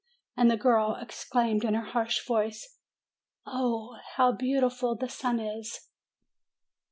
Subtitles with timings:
[0.35, 2.79] And the girl exclaimed in her harsh voice:
[3.45, 5.91] "Oh, how beau ti ful the sun is!"